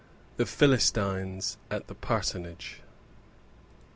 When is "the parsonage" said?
1.85-2.81